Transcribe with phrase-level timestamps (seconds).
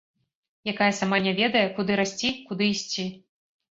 [0.73, 3.11] Якая сама не ведае, куды расці, куды ісці.